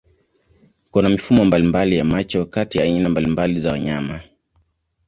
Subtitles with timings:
[0.91, 4.21] Kuna mifumo mbalimbali ya macho kati ya aina mbalimbali za wanyama.